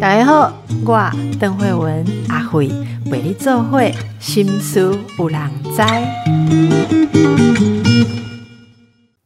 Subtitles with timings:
[0.00, 0.52] 大家好，
[0.84, 2.68] 我邓慧文阿慧
[3.10, 5.82] 为你做会心思有人知。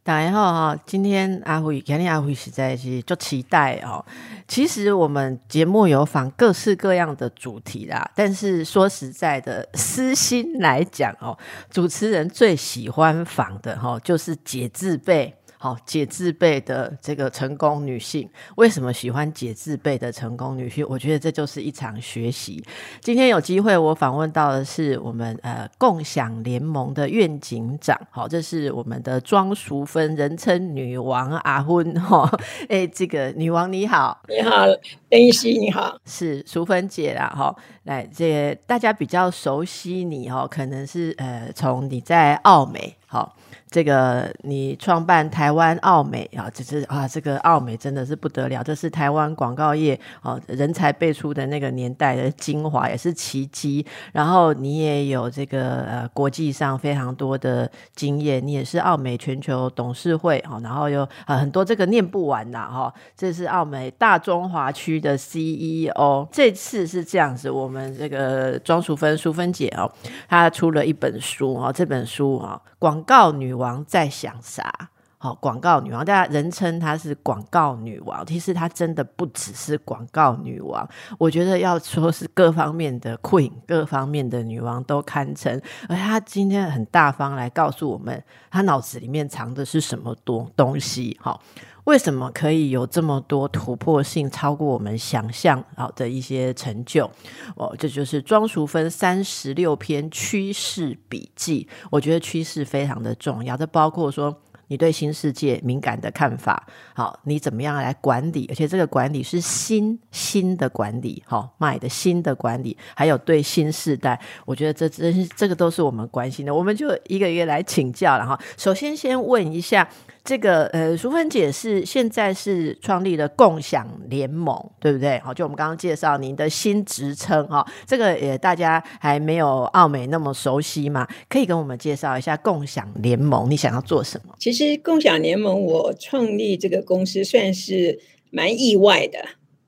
[0.04, 4.04] 大家好哈，今天阿慧，今天阿慧实在是就期待哦。
[4.46, 11.36] 其实我们节目有访各式各样的主题啦，但是说实在的，私心来讲哦，
[11.70, 15.34] 主持人最喜欢访的哈，就是解字辈。
[15.60, 20.86] 好，解字辈的这个成功女性，为什么喜欢解字辈的成功女性？
[20.88, 22.64] 我觉得这就是一场学习。
[23.00, 28.00] 今天有机会，我访问到的是我们呃共享联盟的院警长。
[28.08, 32.00] 好，这是我们的庄淑芬，人称女王阿芬。
[32.00, 32.30] 哈，
[32.68, 34.64] 哎，这个女王你好，你好，
[35.10, 37.34] 邓医师你好，是淑芬姐啦。
[37.36, 37.52] 哈，
[37.82, 43.34] 来，这大家比较熟悉你哦，可能是呃从你在澳美好。
[43.70, 53.84] 这个你创办台湾奥美啊，就是啊，这个奥美真的是不得了，这是台湾广告业哦人才辈出的那个年代的精华，也是奇迹。
[54.10, 62.94] 然后你也有这个呃国际上非常多的经验，你也是奥美全球董事会哦，然后有啊很多这个念不完呐哈。
[63.14, 69.92] 这是奥美大中华区的 CEO，这次是这样子，我们这个庄淑芬淑芬姐哦，
[70.26, 73.57] 她出了一本书哦，这本书啊广告女。
[73.58, 74.88] 王在想啥？
[75.20, 78.24] 好，广告女王，大家人称她是广告女王。
[78.24, 85.60] 其实她真的不只是广告女王，我觉得要说是各方面的 queen，各方面的女王都堪称。
[85.88, 91.18] 而她今天很大方来告诉我们，她脑子里面藏的是什么东东西？
[91.20, 91.42] 好，
[91.88, 97.10] 为什么可以有这么多突破性、超过我们想象好的一些成就？
[97.56, 101.66] 哦，这就是庄淑芬三十六篇趋势笔记。
[101.90, 104.38] 我觉得趋势非常的重要，这包括说。
[104.70, 108.44] 你对新世界敏感的看法，好，你怎么样来管理？
[108.50, 118.38] 而且这个管理是新新的管理，好，买的新的管理，还有对新世代，我觉得这真是这个都是我们关心的，我们就一个一个来请教了哈。
[118.58, 119.88] 首先，先问一下。
[120.28, 125.18] 这个呃，淑芬姐是现在是创立了共享联盟，对不对？
[125.20, 134.34] 好，就我们刚刚介绍您的新职称哈，这个也大家还没有奥美那么熟悉嘛，可以跟我们介绍一下共享联盟，你想要做什么？
[134.38, 137.98] 其实共享联盟我创立这个公司算是
[138.30, 139.20] 蛮意外的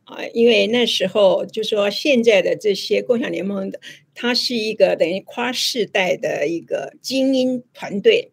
[0.04, 3.80] 啊，因为那时候就说现在的这些共享联盟的，
[4.14, 8.32] 它是一个等于跨世代的一个精英团队。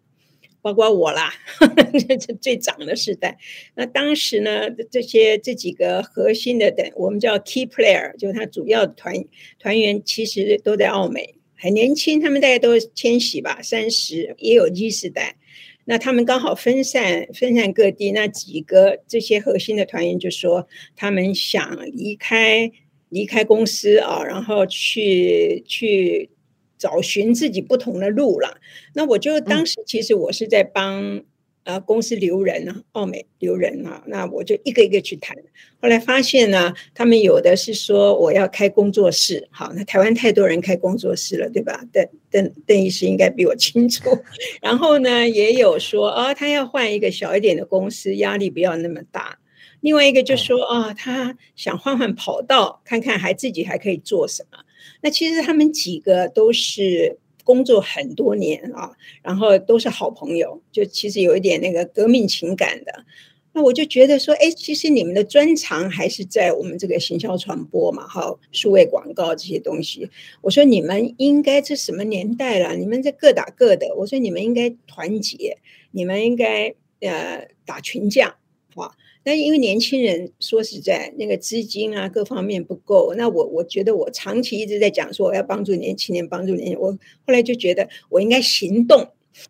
[0.68, 1.34] 包括我啦，
[2.20, 3.38] 这最长的时代。
[3.76, 9.16] 那当时呢，这些这几个核心的等，我们叫 key player，就是他主要团
[9.60, 15.38] 团员，其实都在澳美，很年轻，他们大概都迁徙吧，三十也有 Z 时代。
[15.86, 20.68] 那他们刚好分散分散各地，那几个这些核心的团员就说，
[20.98, 22.70] 他们想离开
[23.08, 26.30] 离开公司啊，然后去去。
[26.78, 28.58] 找寻自己不同的路了。
[28.94, 31.24] 那我就当时其实我是在帮
[31.64, 34.04] 呃公司留人啊，澳美留人啊。
[34.08, 35.36] 那我就一个一个去谈。
[35.82, 41.84] 后来发现呢，他们有的是说我要开工作室，好，那台湾太多人开工作室了，对吧？
[41.92, 44.04] 邓邓邓医师应该比我清楚。
[44.62, 49.40] 然后呢，也有说啊，他要换一个小一点的公司，压力不要那么大。
[49.82, 54.58] 另外一个就说啊，他想换换跑道，看看还自己还可以做什么。
[55.02, 63.06] 那其实他们几个都是工作很多年啊，然后都是好朋友，就其实有一点那个革命情感的。
[63.54, 70.08] 那我就觉得说，哎，其实你们的专长还是在我们这个行销传播嘛，哈，数位广告这些东西。
[70.42, 72.76] 我说你们应该这什么年代了？
[72.76, 73.96] 你们在各打各的。
[73.96, 75.58] 我说你们应该团结，
[75.90, 78.36] 你们应该呃打群架，
[78.76, 78.92] 啊。
[79.28, 83.14] 那因为年轻人说实在，那个资金啊各方面不够。
[83.18, 86.82] 那我我觉得我长期一直在讲说我要帮助年轻人，帮助年轻人。
[86.82, 86.94] 我
[87.26, 89.00] 后来就觉得我应该行动，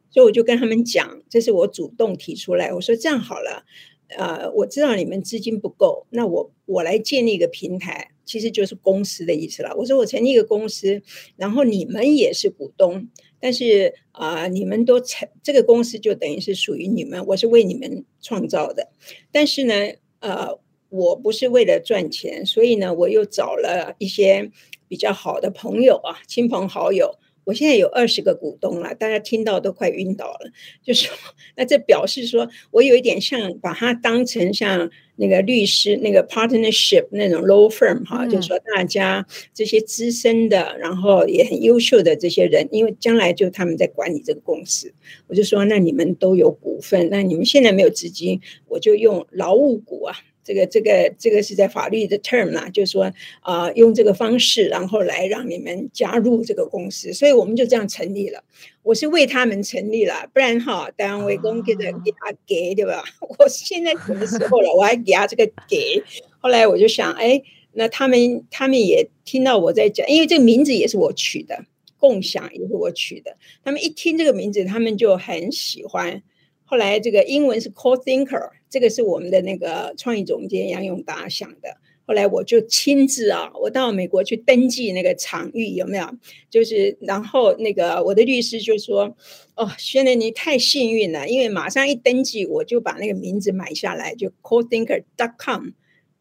[0.10, 2.74] 所以我就跟他们讲，这是我主动提出来。
[2.74, 3.66] 我说这样好了，
[4.09, 9.76] 呃，我知道你们资金不够，那我我来建立一个平台，其实就是公司的意思了。
[9.76, 11.02] 我说我成立一个公司，
[11.35, 13.09] 然后你们也是股东。
[13.40, 18.90] 但是啊，你们都成这个公司就等于是属于你们，我是为你们创造的。
[19.32, 19.73] 但是呢，
[20.22, 20.58] 呃，
[20.90, 24.49] 我不是为了赚钱，所以呢，我又找了一些
[24.87, 30.52] 比较好的朋友啊，亲朋好友，我现在有二十个股东了，大家听到都快晕倒了。
[30.84, 31.16] 就说
[31.55, 44.94] 那这表示说我有一点像把它当成像那个律师那个 partnership 那种 law firm 哈，就是说大家这些资深的，然后也很优秀的这些人，因为将来就他们在管理这个公司，
[45.28, 50.17] 我就说那你们都有股份，那你们现在没有资金，我就用劳务股啊。
[50.47, 53.11] 这个这个这个是在法律的 term 啦，就是说
[53.41, 58.41] 啊，用这个方式，然后来让你们加入这个公司，所以我们就这样成立了。
[58.82, 63.03] 我是为他们成立了，不然哈，单位工给的给他给对吧？
[63.38, 66.02] 我现在什么时候了，我还给他这个给。
[66.40, 71.66] 后来我就想，哎，那他们他们也听到我在讲，因为这个名字也是我取的，
[71.97, 73.35] 共享也是我取的。
[73.66, 76.23] 他们一听这个名字，他们就很喜欢。
[76.64, 81.78] 后来这个英文是 Core Thinker，这个是我们的那个创意总监杨永达想的。
[82.05, 86.05] 后来我就亲自啊，我到美国去登记那个场域有没有？
[86.49, 89.14] 就是然后那个我的律师就说
[89.55, 95.72] ：“哦，轩仁你太幸运了，因为马上一登记，我就把那个名字买下来，就 coldthinker.com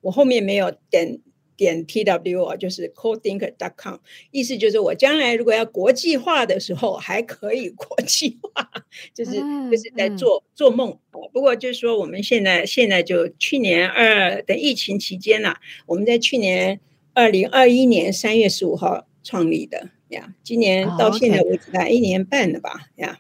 [0.00, 1.20] 我后面没有等。”
[1.56, 3.96] 点 t w 啊，就是 codethinker.com，
[4.30, 8.70] 意思就是我将来如果要国际化的时候，还可以国际化，
[9.14, 10.98] 就是就是在做做梦。
[11.32, 15.54] 不过就是说，我们现在现在就去年二的疫情期间呢，
[15.86, 16.78] 我们在去年
[17.14, 23.18] 二零二一年三月十五号创立的呀，今年到现在为止大概一年半了吧呀，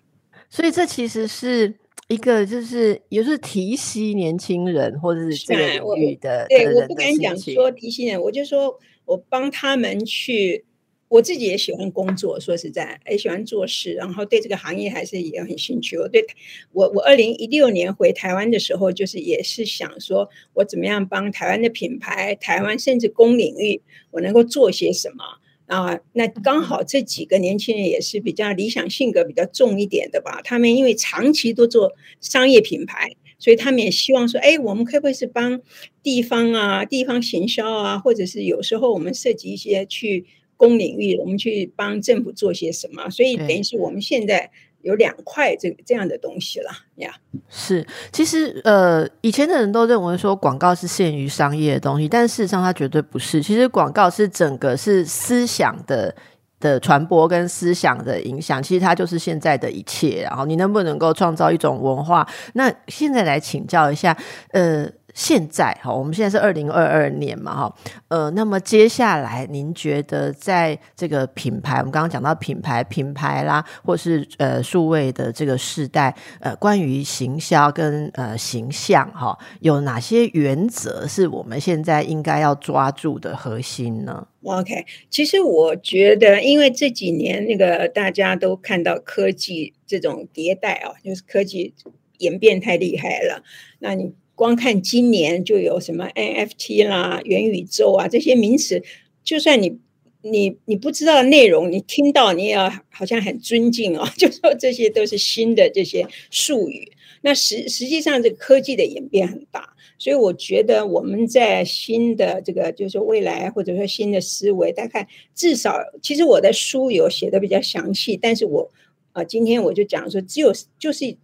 [0.50, 1.74] 所以这其实是。
[2.08, 10.64] 一个就是也是提携年轻人，或者是这个领域的对，我不敢讲说提携人，我就说我帮他们去，
[11.08, 15.98] 我自己也喜欢工作，说实在也喜欢做事，然后对这个行业还是也很兴趣。
[15.98, 16.24] 我对
[16.72, 23.82] 我我二零一六年回台湾的时候，就是也是想说我怎么样帮台湾的品牌，台湾甚至公领域，
[24.12, 25.24] 我能够做些什么。
[25.66, 30.40] 啊，那刚好这几个年轻人也是比较理想性格比较重一点的吧。
[30.44, 35.60] 他们因为长期都做商业品牌，所以他们也希望说，哎，我们可不可以是帮
[36.02, 40.24] 地方啊、地方行销啊，或者是有时候我们涉及一些去
[40.56, 43.10] 公领域，我们去帮政府做些什么？
[43.10, 44.50] 所以等于是我们现在。
[44.86, 47.12] 有两块这这样的东西了呀，
[47.48, 53.42] 是其实呃，以前的人都认为说广告是限于商业的东西，但事实上它绝对不是。
[53.42, 56.14] 其实广告是整个是思想的
[56.60, 60.22] 的传播跟思想的影响，其实它就是现在的一切。
[60.22, 62.24] 然后你能不能够创造一种文化？
[62.54, 64.16] 那现在来请教一下，
[64.52, 64.88] 呃。
[65.16, 67.76] 现在哈，我们现在是二零二二年嘛哈，
[68.08, 91.72] 呃，那么接下来您觉得在这个品牌，我们刚刚讲到品牌、品牌啦，或是呃数位的这个时代，呃，关于行销跟呃形象哈，有哪些原则是我们现在应该要抓住的核心呢？OK，其实我觉得，因为这几年那个大家都看到科技这种迭代啊，就是科技
[92.18, 93.42] 演变太厉害了，
[93.78, 94.12] 那你。
[94.36, 98.82] 光看今年就有什么 NFT 啦、元宇宙啊这些名词，
[99.24, 99.78] 就算你
[100.20, 106.92] 你你不知道内容，你听到你也要好像很尊敬哦， 就说这些都是新的这些术语。
[107.22, 118.70] 那实实际上这个科技的演变很大，所以我觉得我们在新的这个就是未来或者说新的思维，大概至少其实我的书有写的比较详细，但是我
[119.12, 121.16] 啊今天我就讲说只有就是。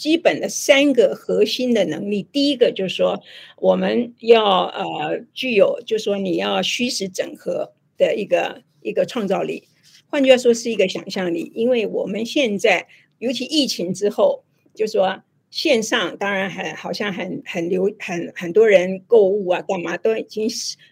[0.00, 3.22] 基本的三个核心的能力，第一个就是说，
[3.58, 9.64] 我们要呃具有，就是说你要虚实整合的一个一个创造力，
[10.08, 12.88] 换句话说是一个想象力，因为我们现在
[13.18, 14.44] 尤其疫情之后，
[14.74, 15.22] 就是说。
[15.50, 20.48] 线上当然很好像很很流很很多人购物啊，干嘛都已经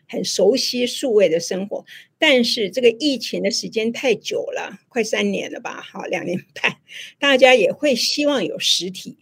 [0.09, 1.85] 很熟悉数位的生活。
[2.18, 5.80] 但是这个疫情的时间太久了，快三年了吧？
[5.80, 6.76] 好，两年半，
[7.21, 9.16] 大家也会希望有实体，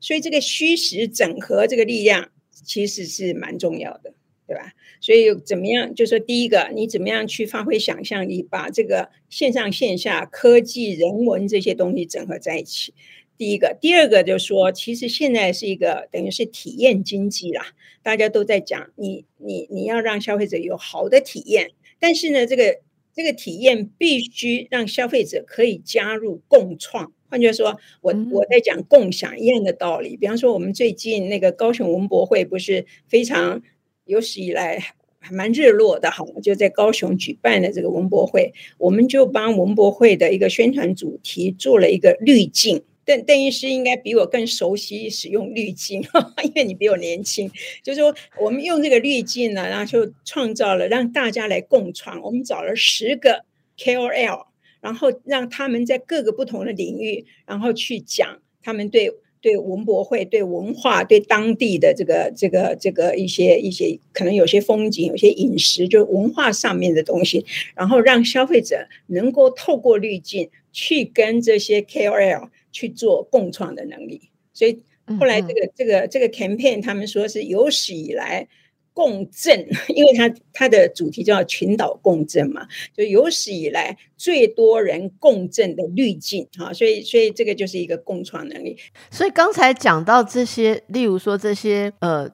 [0.00, 4.12] 所以这个虚实整合这个力量其实是蛮重要的，
[4.48, 4.72] 对吧？
[5.00, 5.94] 所以怎么样？
[5.94, 12.92] 就说第一个，你怎么样去发挥想象力，把这个线上线下科技人文这些东西整合在一起。
[13.40, 17.68] 第一个，第二个就是说，其实现在是一个等于是体验经济啦，
[18.02, 22.80] 大家都在讲，你你你要让消费者有好的体验，但是呢，这个
[23.14, 27.14] 这个体验必须让消费者可以加入共创。
[27.30, 30.18] 换句话说，我我在讲共享一样的道理。
[30.18, 33.62] 比方说，我们最近那个高雄文博会不是非常
[34.04, 34.78] 有史以来
[35.18, 42.82] 还蛮热络的，哈，就在高雄举办的这个文博会，我们就帮文博会的一个宣传主题做了一个滤镜。
[43.10, 46.00] 邓邓医师应该比我更熟悉使用滤镜，
[46.44, 47.50] 因为你比我年轻。
[47.82, 52.22] 就是说，我们用这个滤镜呢，然后就创造了让大家来共创。
[52.22, 53.44] 我们找了十个
[53.76, 54.46] KOL，
[54.80, 74.30] 然后让他们在各个不同的领域，然后去讲他们对对文博会、对文化、对当地的这个这个这个一些一些可能有些风景、有些饮食，就文化上面的东西，然后让消费者能够透过滤镜去跟这些 KOL 去做共创的能力。
[74.52, 74.82] 所以
[75.18, 78.48] 后来这个这个这个 campaign，他们说是有史以来。
[78.92, 88.76] 共振， 因为它它的主题叫群岛共振嘛，就有史以来最多人共振的滤镜哈，所以所以这个就是一个共创能力。
[89.08, 92.28] 所以刚才讲到这些，例如说这些呃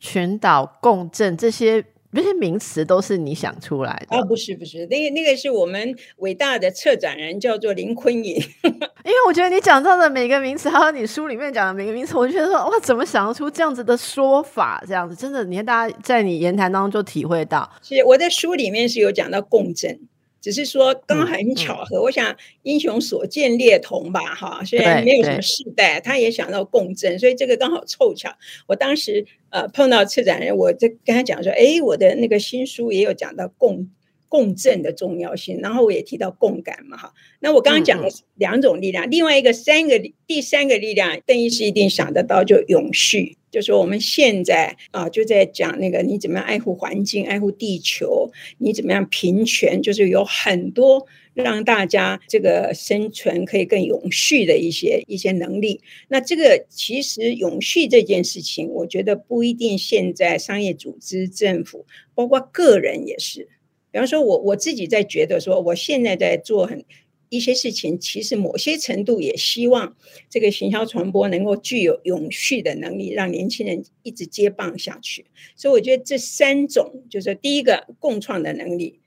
[0.00, 1.84] 群岛共振这些。
[2.12, 4.22] 这些名词都是你想出来的啊？
[4.22, 8.34] 不是不是，那个那个是我们伟大的策展人叫做林坤颖。
[9.04, 14.82] 因为我觉得你讲到的每个名词，还有你书里面讲的每个名词，我就觉得说哇，怎么想得出这样子的说法？
[14.86, 17.70] 这样子真的，你看大家在你言谈当中就体会到。
[17.82, 19.98] 是我在书里面是有讲到共振。
[20.40, 28.30] 只是说刚好很巧合，我想英雄所见略同吧，哈，虽然没有什么世代，他也想到共振，所以这个刚好凑巧。
[28.66, 33.88] 我当时呃碰到策展人，我就跟他讲说，哎，我的那个新书也有讲到共
[34.28, 37.14] 共振的重要性，然后我也提到共感嘛，哈。
[37.40, 43.37] 那我刚刚讲了两种力量，另外一个三个第三个力量，邓医师一定想得到，就永续。
[43.50, 55.80] 就说我们现在啊，就在讲那个你怎么样爱护环境、爱护地球，你怎么样平权，就是有很多让大家这个生存可以更永续的一些一些能力。
[56.08, 63.48] 那这个其实永续这件事情，我觉得不一定现在商业组织、政府，包括个人也是。
[63.90, 66.84] 比方说，我我自己在觉得说，我现在在做很。
[67.30, 69.96] 一些事情其实某些程度也希望
[70.30, 75.26] 这个行销传播能够具有永续的能力，让年轻人一直接棒下去。
[75.54, 79.00] 所以我觉得这三种就是第一个共创的能力，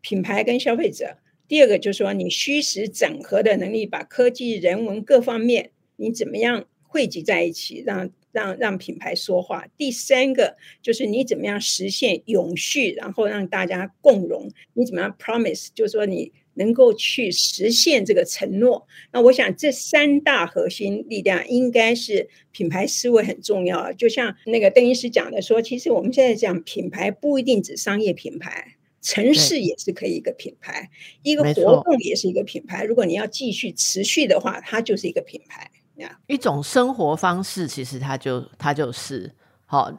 [0.00, 14.50] 品牌跟消费者；第二个就是说你虚实整合的能力，把科技、人文各方面你怎么样汇集在一起，让让让品牌说话；第三个就是你怎么样实现永续，然后让大家共荣。
[14.74, 16.32] 你怎么样 promise，就是说你。
[16.58, 23.92] 能够去实现这个承诺，那我想这三大核心力量应该是品牌思维很重要。
[23.92, 30.90] 就像那个邓医师讲的说，其实我们现在讲品牌不一定指商业品牌，城市也是可以一个品牌，
[31.22, 32.84] 一个活动也是一个品牌。
[32.84, 36.18] 如果你要继续持续的话，它就是一个品牌呀。
[36.26, 39.32] 一种生活方式，其实它就它就是。
[39.70, 39.90] 好，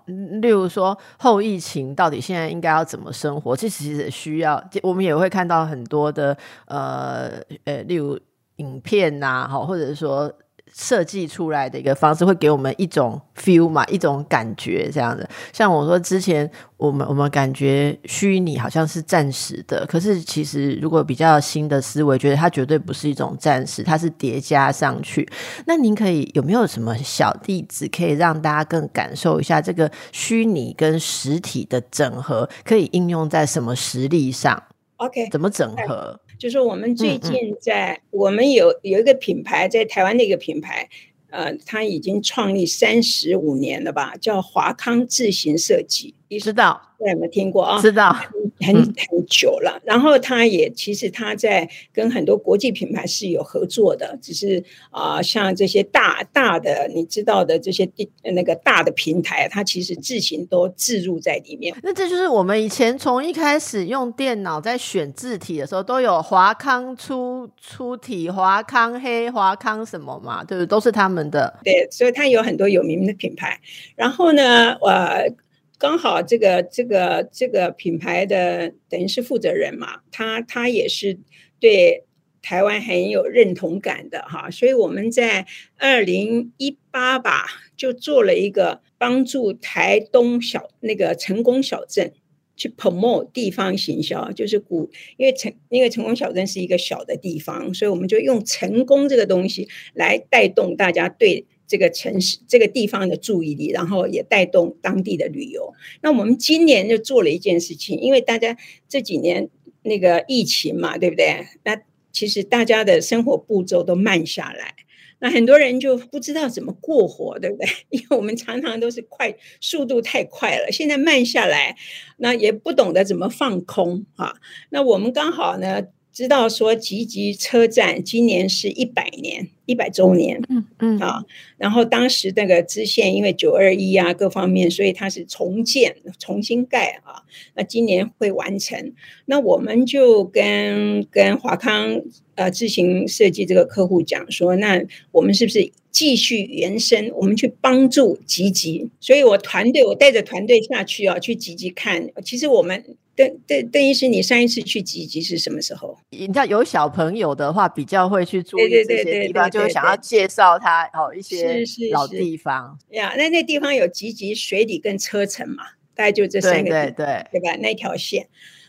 [0.42, 3.56] 例如说后疫情到底现在应该要怎么生活？
[3.56, 6.36] 这其实需要，我们也会看到很多的
[6.66, 8.20] 呃呃，例如
[8.56, 10.34] 影片呐，好，或者说。
[10.74, 15.28] 设计出来的一个方式会给我们一种 feel 嘛，一种感觉这样的。
[15.52, 25.28] 像我说之前，我们我们感觉虚拟好像是暂时的，可是其实如果比较新的思维，觉得它绝对不是一种暂时，它是叠加上去。
[25.66, 34.62] 那您可以有没有什么小例子，可以让大家更感受一下这个虚拟跟实体的整合，可以应用在什么实力上
[34.98, 36.20] ？OK，怎么整合？
[36.40, 40.90] 就是我们最近在，我们有有一个品牌在台湾的一个品牌，
[41.30, 46.16] 呃，它已经创立三十五年了吧，叫华康自行设计。
[46.30, 46.82] 你知道？
[47.00, 47.82] 有没有听过啊？
[47.82, 48.12] 知道，
[48.60, 49.82] 很很久了。
[49.86, 61.74] 然后他也其实他在跟很多国际品牌是有合作的，只是啊，像这些大大的你知道的这些地那个大的平台，它其实自行都置入在里面。
[61.82, 70.68] 那这就是我们以前从一开始用电脑在选字体的时候，都有华康出出体、华康黑、华康什么嘛，对不对？
[70.68, 71.58] 都是他们的。
[71.64, 73.58] 对，所以它有很多有名的品牌。
[73.96, 75.34] 然后呢，呃。
[75.80, 81.18] 刚好这个这个这个品牌的等于是负责人嘛，他他也是
[81.58, 82.04] 对
[82.42, 87.46] 台湾很有认同感的哈，所以我们在二零一八吧
[87.78, 92.12] 就做了一个帮助台东小那个成功小镇
[92.58, 101.46] 去 promote 地方行销，就是鼓，因为成因为成功小镇是一个小的地方，所以我们就用成功这个东西来带动大家对。
[101.70, 105.74] 这个城市、这个地方的注意力，然后也带动当地的旅游。
[106.02, 108.58] 那我们今年就做了一件事情，因为大家
[108.88, 109.50] 这几年
[109.84, 111.46] 那个疫情嘛，对不对？
[111.64, 111.80] 那
[112.12, 114.74] 其实大家的生活步骤都慢下来，
[115.20, 117.68] 那很多人就不知道怎么过活，对不对？
[117.92, 121.76] 因为我们常常都是快，速度太快了，现在慢下来，
[122.18, 124.34] 那也不懂得怎么放空啊。
[124.72, 125.84] 那我们刚好呢。
[126.12, 131.24] 知道说吉吉车站今年是一百年一百周年，嗯嗯啊，
[131.58, 137.22] 然后当时那个支线因为九二一啊各方面，所以它是重建重新盖啊，
[137.54, 138.94] 那今年会完成。
[139.26, 142.02] 那我们就跟跟华康
[142.34, 148.90] 呃自行设计这个客户讲说，那我们是不是继续延伸，我们去帮助吉吉？
[149.00, 152.84] 所以我团队我带着团队下去啊，去吉吉看，其实我们。
[153.20, 155.98] 邓邓邓医师，你上一次去吉吉是什么时候？
[156.12, 163.14] 你知道有小朋友的话，比较会去注意这些地方，就会想要介绍他哦一些老地方呀。
[163.18, 165.64] 那那地方有吉吉水里跟车城嘛，
[165.94, 167.56] 大概就这三个对对对吧？
[167.58, 168.28] 那条线。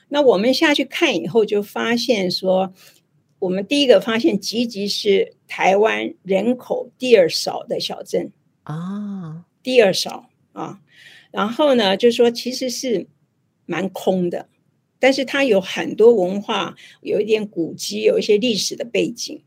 [0.08, 2.72] 那我们下去看以后，就发现说，
[3.38, 8.32] 我们第一个发现吉吉是台湾人口第二少的小镇
[8.64, 10.80] 啊，第二少啊。
[11.30, 13.06] 然后呢，就说其实是。
[13.66, 14.48] 蛮空的，
[14.98, 19.40] 但是它有很多文化，有一点古迹，有一些历史的背景。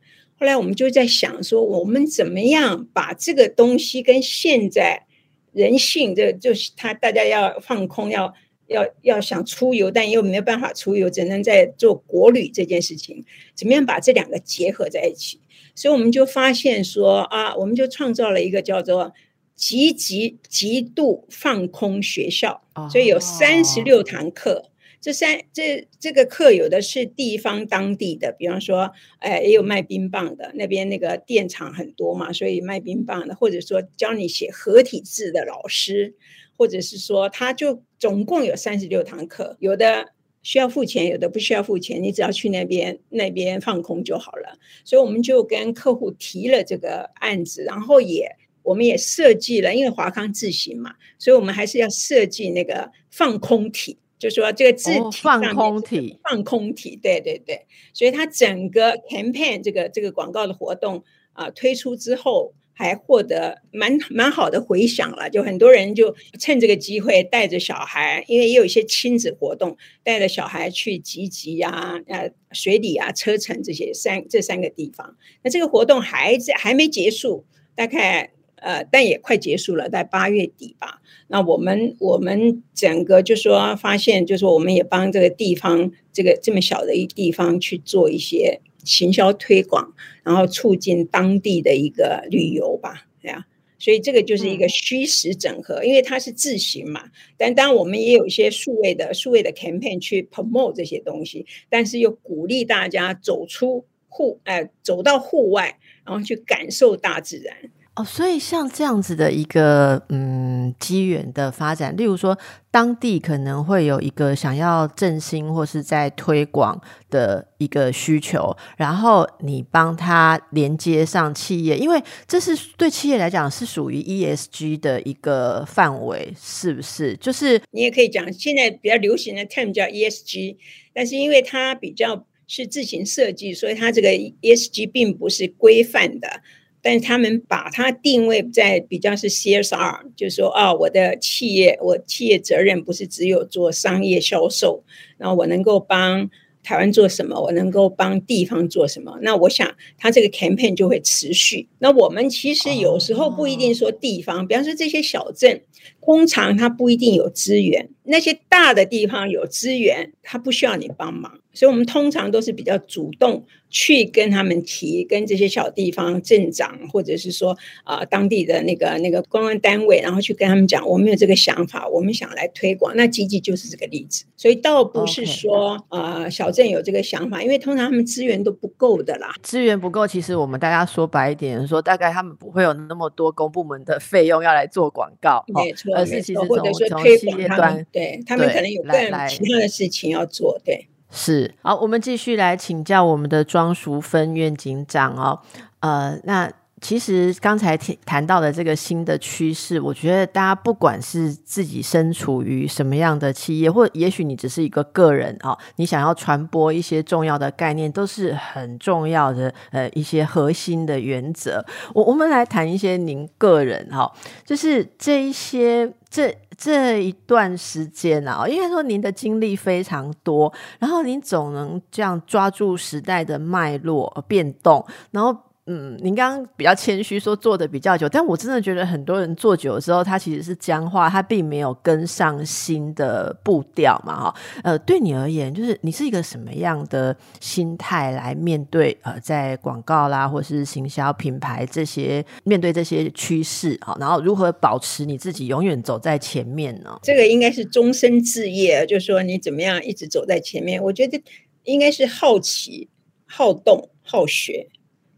[0.43, 5.05] 后来我们就在想说，我们怎么样把这个东西跟现在
[5.53, 8.33] 人性，这就是他大家要放空，要
[8.67, 13.23] 要要想出游，但又没有办法出游，只能在做国旅这件事情，
[13.55, 15.39] 怎么样把这两个结合在一起？
[15.75, 19.13] 所以我们就发现说啊，我们就创造了一个叫做。
[19.55, 24.71] 极极极度放空学校，所以有三十六堂课。
[25.03, 36.15] 这三这这个课有的是地方当地的，比方说，哎，也有卖冰棒的，那边那个电厂很多嘛，所以卖冰棒的，或者说教你写合体字的老师，
[36.55, 44.57] 或者是说，他就总共有三十六堂课，有的需要付钱，有的不需要付钱，你只要去那边那边放空就好了。
[44.86, 48.38] 所以我们就跟客户提了这个案子，然后也。
[48.63, 53.98] 我们也设计了，因为华康字形嘛，所以我们还是要设计那个放空体，
[54.30, 57.65] 就说这个字体放空体，放空体，对对对。
[57.94, 61.03] 所以它整个 campaign 这个这个广告的活动
[61.34, 75.18] 啊推出之后，还获得蛮蛮好的回响了，就很多人就趁这个机会带着小孩，因为也有一些亲子活动，带着小孩去集集啊、呃水里啊、车城这些三这三个地方。
[75.44, 78.32] 那这个活动还在还没结束，大概。
[78.63, 81.01] 呃，但也快结束了，在八月底吧。
[81.27, 89.93] 那我们我们整个就说发现，就是我们也帮这个地方，这个这么小的一地方去做一些行销推广，
[90.24, 93.46] 然后促进当地的一个旅游吧，对呀。
[93.79, 97.03] 所以这个就是一个虚实整合，因为它是自行嘛。
[97.38, 107.58] 但当然我们也有一些数位的数位的 campaign 去 promote 这些东西，但是又鼓励大家走出户，哎，走到户外，然后去感受大自然。
[107.95, 112.36] 哦，所以像这样子的一个嗯机缘的发展，例如说
[112.71, 127.15] 当地可能会有一个想要振兴或是在推广的一个需求，然后你帮他连接上企业，因为这是对企业来讲是属于 ESG 的一个范围，是不是？
[127.17, 130.58] 就是你也可以讲，现在比较流行的 term 叫 ESG，
[130.95, 136.41] 但是因为它比较是自行设计，所以它这个 ESG 并不是规范的。
[136.84, 144.84] 但是他们把它定位在比较是 CSR，就是说啊，我的企业，我企业责任不是只有做商业销售，
[145.17, 146.30] 然后我能够帮
[146.62, 149.17] 台湾做什么，我能够帮地方做什么。
[149.22, 151.67] 那我想，它这个 campaign 就会持续。
[151.80, 155.62] 那我们其实有时候不一定说地方，比方说这些小镇，
[156.06, 161.39] 通常它不一定有资源，那些大的地方有资源，它不需要你帮忙。
[161.56, 172.96] 所以，我们通常都是比较主动去跟他们提，跟这些小地方镇长，或者是说啊当地的那个那个公安单位，然后去跟他们讲，我们有这个想法，我们想来推广。
[172.96, 174.26] 那吉吉就是这个例子。
[174.36, 179.36] 所以，倒不是说啊小镇有这个想法，因为通常他们资源都不够的啦。
[179.44, 188.93] 资源不够，其实我们大家说白一点，说大概他们不会有那么多公部门的费用要来做广告，没错，而是其实或者说推广他们，对他们可能有更
[189.27, 190.88] 其他的事情要做，对。
[191.15, 195.39] 是好，我们继续来请教我们的庄淑芬院警长哦。
[195.79, 196.51] 呃，那
[196.84, 211.65] 其实刚才谈谈到的这个新的趋势，我觉得大家不管是自己身处于什么样的企业，或也许你只是一个个人哦，你想要传播一些重要的概念，都是很重要的呃一些核心的原则。
[211.93, 214.12] 我我们来谈一些您个人哈，
[214.46, 216.38] 就是这一些这。
[216.56, 234.36] 这一段时间啊，应该说您的经历非常多，然后您总能这样抓住时代的脉络变动，然后嗯，您刚刚比较谦虚说做的比较久，但我真的觉得很多人做久了之后，他其实是僵化，他并没有跟上新的步调嘛，哈。
[234.62, 246.99] 呃，对你而言，就是你是一个什么样的心态来面对呃，在广告啦，或是行销品牌这些面对这些趋势啊，然后如何保持你自己永远走在前面呢？
[247.04, 250.84] 这个应该是终身置业，就是说你怎么样一直走在前面。
[250.84, 251.23] 我觉得
[251.63, 252.89] 应该是好奇、
[253.26, 254.67] 好动、好学。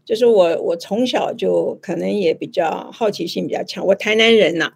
[0.06, 3.84] 就是我，我从小就可能也比较好奇心比较强。
[3.84, 4.72] 我台南人呐，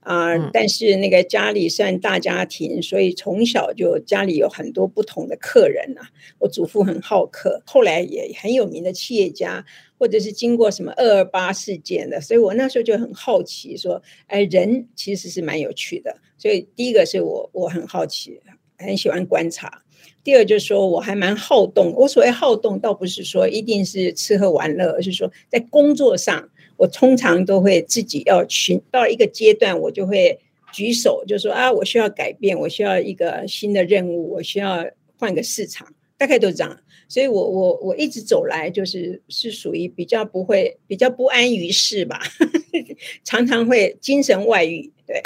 [0.00, 6.02] 啊，但是那个家里算大家庭，所以从小就家里有很多不同的客人呐。
[6.38, 9.64] 我祖父很好客，后来也很有名的企业家，
[9.98, 16.14] 或者是经过什么二二八事件的，所以我那时候就很好奇，说，哎，人其实是蛮有趣的。
[16.36, 18.38] 所以第一个是我，我很好奇，
[18.76, 19.80] 很喜欢观察。
[20.24, 21.92] 第二就是说，我还蛮好动。
[21.92, 30.40] 我所谓好动，倒不是说一定是吃喝玩乐，而是说在工作上，我通常都会自己要寻到一个阶段，我就会
[30.72, 34.86] 举手，就说啊，我需要改变，我需要一个新的任务，我需要
[35.18, 36.80] 换个市场，大概都是这样。
[37.06, 42.18] 所以我我我一直走来，就是是属于比较不会、比较不安于世吧，
[43.24, 44.90] 常常会精神外遇。
[45.06, 45.22] 对，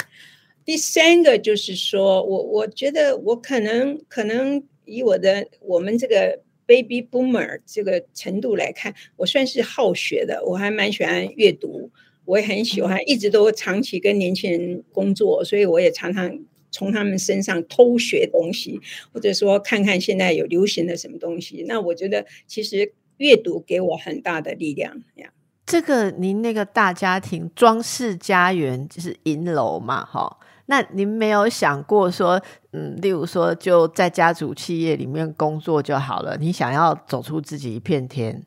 [0.65, 4.61] 第三个就是说我我觉得我可能可能。
[4.89, 11.89] 以我的我们这个 baby boomer 这个程度来看，我算是好学的，我还蛮喜欢阅读，
[12.25, 16.39] 我也很喜欢，一直都长期跟年轻人工作，所以我也常常
[16.71, 18.79] 从他们身上偷学东西，
[19.13, 21.65] 或者说看看现在有流行的什么东西。
[21.67, 25.33] 那我觉得其实阅读给我很大的力量呀。
[25.65, 30.37] 这个您那个大家庭装饰家园就是银楼嘛，哈。
[30.69, 32.39] 那您没有想过说，
[32.73, 36.37] 嗯，例如说就在家族企业里面工作就好了？
[36.39, 38.45] 你想要走出自己一片天？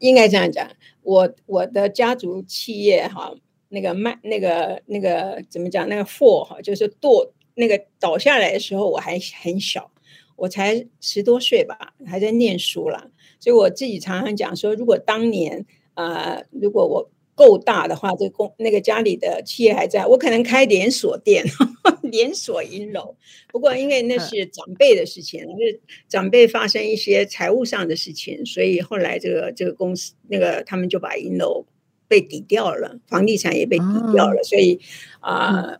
[0.00, 0.68] 应该这样讲，
[1.02, 3.32] 我我的家族企业哈，
[3.68, 5.88] 那个卖那个那个怎么讲？
[5.88, 9.88] 那个货哈，就是堕那个倒下来的时候，我还很小，
[10.34, 13.06] 我才十多岁吧，还在念书啦。
[13.38, 17.08] 所以我自己常常讲说，如果当年呃，如果我。
[17.42, 21.44] 够大的话，这公那个家里的企业还在，我可能开连锁店，
[22.02, 23.16] 连锁银楼。
[23.50, 31.66] 不过因为那是长辈的事情，是长辈发生一些财务上的事情，所以后来这个这个公司那个他们就把银楼
[32.06, 34.78] 被抵掉了，房地产也被抵掉了，所以
[35.18, 35.78] 啊，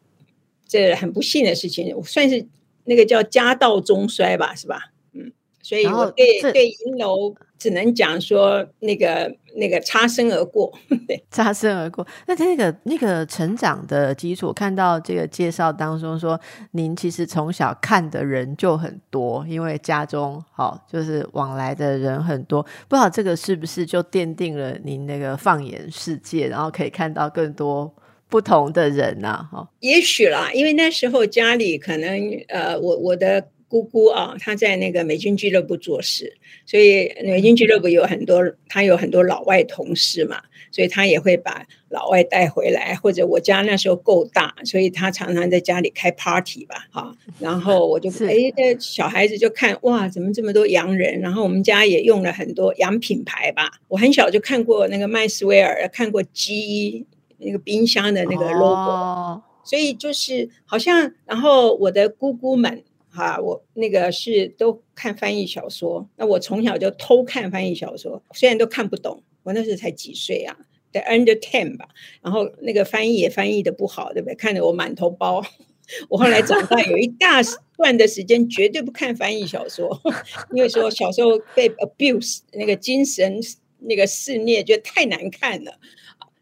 [0.67, 2.45] 这很不幸的事情，算是
[2.87, 4.93] 那个叫家道中衰吧，是吧？
[5.13, 5.31] 嗯，
[5.63, 7.37] 所以我对对银楼。
[7.63, 10.73] 只能讲说那个那个擦身而过，
[11.07, 12.05] 对擦身而过。
[12.27, 16.41] 那那个那个成长的基础，看到这个介绍当中说，
[16.73, 22.61] 您其实从小看的人就很多，因为家中好就是往来的人很多。
[22.89, 27.95] 不知道这个是不是就奠定了您那个放眼世界，然后可以看到更多
[28.29, 29.47] 不同的人呢？
[29.53, 33.47] 哈，也许啦，因为那时候家里可能呃，我我的。
[33.73, 42.95] 姑姑啊，她在那个美军俱乐部做事，所以美军俱乐部有很多，她有很多老外同事嘛，所以她也会把老外带回来。
[42.97, 47.17] 或者我家那时候够大，所以她常常在家里开 party 吧，哈。
[47.39, 51.19] 然后我就 哎，这小孩子就看哇，怎么这么多洋人？
[51.21, 53.81] 然后我们家也用了很多洋品牌吧。
[53.89, 57.07] 我很小就看过那个麦斯威尔，看过 G
[57.39, 62.83] 那个冰箱的那个 logo，所以就是好像，然后我的姑姑们。
[63.13, 70.57] 哈，我那个是都看翻译小说，那我从小就偷看翻译小说，虽然都看不懂，我那时候才几岁啊，
[70.93, 71.89] 在 under ten 吧，
[72.23, 74.35] 然后那个翻译也翻译的不好，对不对？
[74.35, 75.45] 看得我满头包。
[76.09, 77.41] 我后来长大有一大
[77.77, 80.01] 段的时间绝对不看翻译小说，
[80.55, 83.41] 因为说小时候被 abuse 那个精神
[83.81, 85.79] 那个肆虐，觉得太难看了。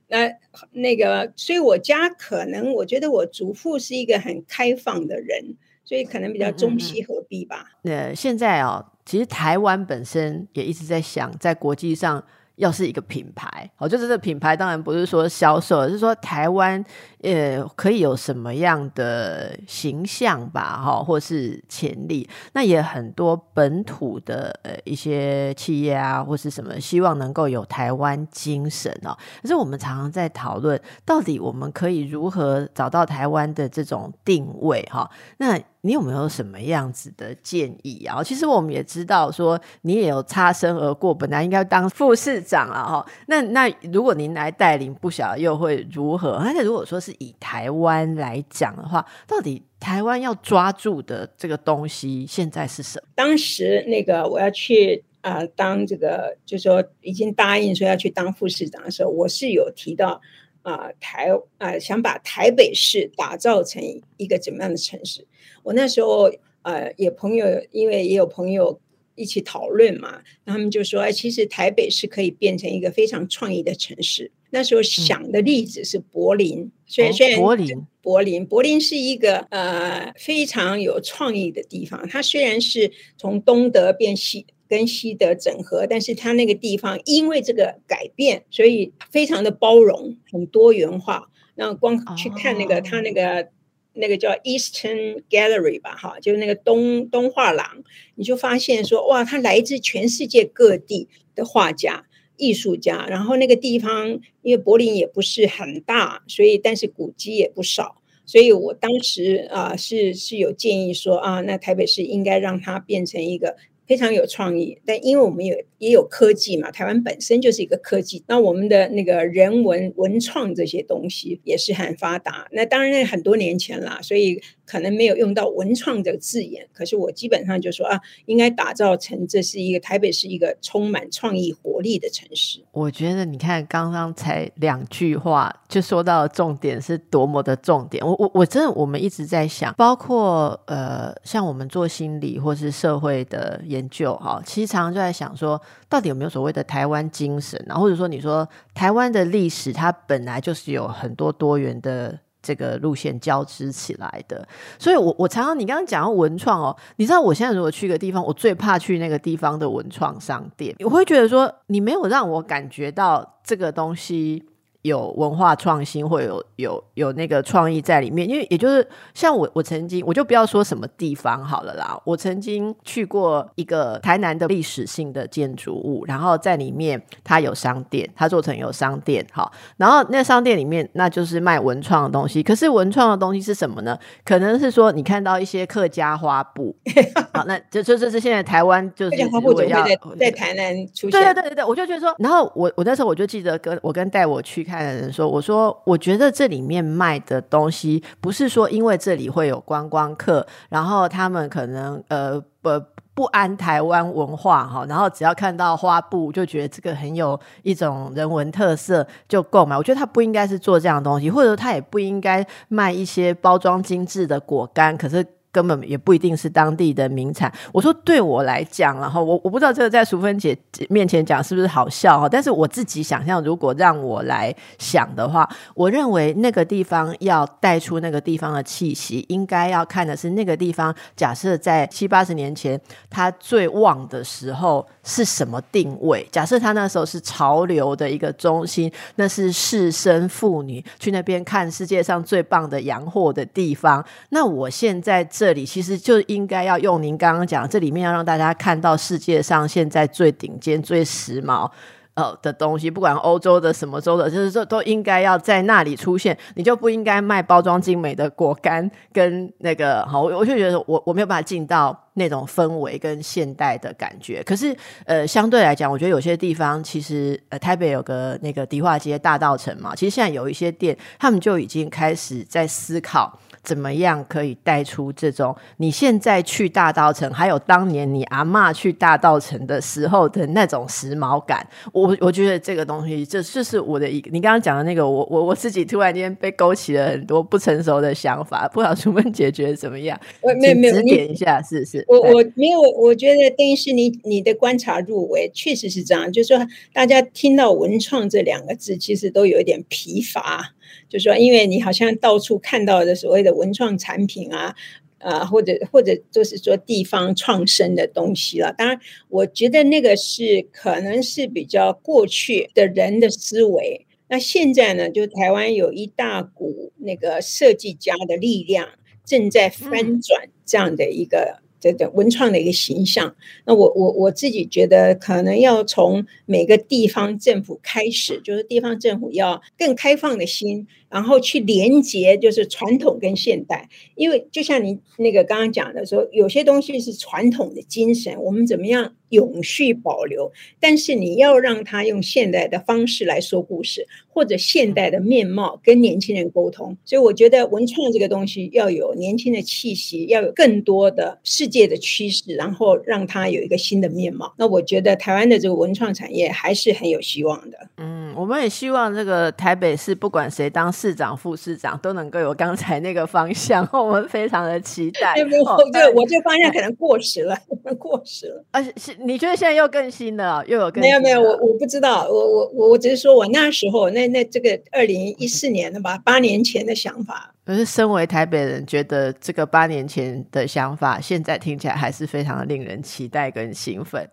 [0.09, 0.31] 那
[0.73, 5.57] 那个，所以我家可能我觉得我祖父是一个很开放的人。
[5.91, 7.65] 所以可能比较中西合璧吧。
[7.83, 12.23] 呃，现在哦，其实台湾本身也一直在想，在国际上。
[12.57, 16.85] 要是一个品牌，哦，就是这个品牌当然不是说销售，而是说台湾
[17.23, 22.29] 呃可以有什么样的形象吧，哈，或是潜力。
[22.53, 29.17] 那也很多本土的呃一些企业啊，或是什么，希望能够有台湾精神哦。
[29.41, 35.11] 可是我们常常在讨论，到底我们可以如何找到台湾的这种定位，哈？
[35.39, 38.23] 那你有没有什么样子的建议啊？
[38.23, 43.07] 其实我们也知道，说你也有擦身而过，本来应该当副市长了哈。
[43.27, 46.33] 那那如果您来带领，不晓得又会如何？
[46.33, 53.09] 而且如果说是以台湾来讲的话，到底台湾要抓住的这个东西现在是什么？
[53.15, 60.21] 当时那个我要去啊当这个，就说已经答应说要去当副市长的时候，我是有提到
[60.63, 63.83] 啊台啊想把台北市打造成
[64.17, 65.27] 一个怎么样的城市。
[65.63, 66.31] 我那时候
[66.63, 68.81] 呃也朋友，因为也有朋友
[69.15, 74.31] 一起讨论嘛，他们就说，哎，其实台北是可以变成一个非常创意的城市。
[74.53, 91.29] 那时候想的例子是柏林，虽然虽然柏林柏林柏林是一个呃非常有创意的地方，它虽然是从东德变西跟西德整合，但是它那个地方因为这个改变，所以非常的包容，很多元化。
[91.57, 93.49] 那光去看那个它那个
[93.95, 97.83] 那个叫 Eastern Gallery 吧，哈，就是那个东东画廊，
[98.15, 102.07] 你就发现说哇，它来自全世界各地的画家。
[102.43, 113.57] 艺术家，然后那个地方，因为柏林也不是很大，所以但是古迹也不少，所以我当时啊是是有建议说啊，那台北市应该让它变成一个。
[113.91, 122.47] 非常有创意，但因为我们有也有科技嘛，台湾本身就是一个科技，那我们的那个人文文创这些东西也是很发达。
[122.53, 126.69] 那当然那很多年前啦，所以可能没有用到文创这个字眼。
[126.73, 132.61] 可是我基本上就说啊，应该打造成这是一个台北是一个充满创意活力的城市。
[132.71, 138.07] 我觉得你看刚刚才两句话就说到重点是多么的重点。
[138.07, 143.80] 我我我真的我们一直在想，包括呃像我们做心理或是社会的研。
[143.81, 147.75] 研究哈，其实常常就在想说，到底有没有所谓的台湾精神啊？
[147.75, 154.47] 或者说，你说台湾的历史，它本来就是有很多多元的这个路线交织起来的。
[154.79, 164.45] 所以，我我常常你刚刚讲到文创哦，你知道我现在如果去一个地方，我最怕去那个地方的文创商店，我会觉得说，你没有让我感觉到这个东西。
[164.83, 183.99] 有文化创新，或有有有那个创意在里面，因为也就是像我，我曾经我就不要说什么地方好了啦，我曾经去过一个台南的历史性的建筑物，然后在里面它有商店，它做成有商店，好，然后那商店里面那就是卖文创的东西，可是文创的东西是什么呢？
[184.25, 186.75] 可能是说你看到一些客家花布，
[187.35, 194.70] 好，那就就这是现在台湾就是花布会在在台南出现，对对对对对，我就觉得说，然后我我那时候我就记得跟我跟带我去。
[194.71, 202.71] 看的人说：“我说，我觉得这里面卖的东西，不是说因为这里会有观光客，然后他们可能呃不
[203.15, 209.77] 不安台湾文化哈，然后只要看到花布就觉得这个很有一种人文特色就购买。
[209.77, 214.97] 我觉得他不应该是做这样的东西，或者说他也不应该卖一些包装精致的果干。
[214.97, 217.53] 可是。”根本也不一定是当地的名产。
[217.73, 220.57] 我说对我来讲，然后我我不知道这个在淑芬姐
[220.89, 230.95] 面前讲是不是好笑哈，但是我自己想象，如果让我来想的话，我认为那个地方要带出那个地方的气息，应该要看的是那个地方。
[231.17, 236.27] 假设在七八十年前，它最旺的时候是什么定位？
[236.31, 244.05] 假设它那时候是潮流的一个中心，那是士绅妇女去那边看世界上最棒的洋货的地方。
[244.29, 245.27] 那我现在。
[245.41, 251.67] 这里其实就应该要用您刚刚讲，这里面要让大家看到世界上现在最顶尖、最时髦
[252.13, 256.37] 呃的东西，不管欧洲的什么州的，就是说都应该要在那里出现。
[256.57, 264.43] 你就不应该卖包装精美的果干跟那个好，我就觉得我我没有办法进到那种氛围跟现代的感觉。
[264.43, 264.77] 可是
[265.07, 273.39] 呃，相对来讲，我觉得有些地方其实呃，台北有个那个迪化街大道城嘛，其实现在有一些店，他们就已经开始在思考。
[273.63, 281.67] 怎么样可以带出这种你现在去大道城，还有当年你阿妈去大道城的时候的那种时髦感？
[281.93, 284.31] 我我觉得这个东西，这这是我的一个。
[284.31, 290.19] 你刚刚讲的那个，我我我自己突然间被勾起了很多不成熟的想法，不知道楚芬姐觉得怎么样？
[290.41, 292.05] 我没有没有指点一下，是是。
[292.09, 300.73] 我我没有，我觉得邓医师，你你的观察入围确实是这样，就是说大家听到文创这两个字，其实都有一点疲乏。
[301.11, 304.75] 就说，因为你好像到处看到的所谓的文创产品啊，
[305.19, 308.73] 啊，或者或者就是说地方创生的东西了。
[308.73, 314.07] 当然，我觉得那个是可能是比较过去的人的思维。
[314.29, 318.89] 那现在呢，就台湾有一大股那个设计家的力量
[319.27, 321.59] 正在翻转这样的一个。
[321.83, 330.87] 这个文创的一个形象，那我我我自己觉得，可能要从每个地方政府开始，就是地方政府要更开放的心。
[331.11, 340.51] 然后去连接，就是传统跟现代，因为就像你那个刚刚讲的说，有些东西是传统的精神，我们怎么样永续保留？
[340.79, 346.97] 但是你要让他用现代的方式来说故事，或者现代的面貌跟年轻人沟通。
[347.05, 354.55] 所以我觉得文创这个东西要有年轻的气息，要有更多的世界的趋势，然后让它有一个新的面貌。
[354.57, 357.79] 那我觉得台湾的这个文创产业还是很有希望的。
[357.97, 365.35] 嗯，我们也希望这个台北市不管谁当市长、副市长，都能够有刚才那个方向， 我们非常的期待。
[365.35, 367.57] 对，我这我这方向可能过时了，
[367.99, 368.65] 过时了。
[368.73, 377.55] 而且是你觉得现在又更新了，又有更没有没有，我我不知道，我我我我只是说我那时候那那这个二零一四年的吧，八年前的想法。
[377.65, 384.29] 可是身为台北人，觉得这个八年前的想法，现在听起来还是非常的令人期待跟兴奋。